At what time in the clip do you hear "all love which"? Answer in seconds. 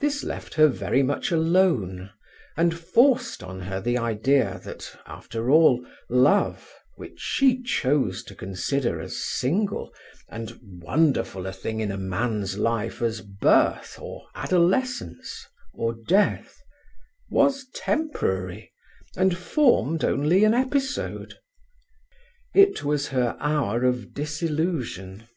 5.52-7.20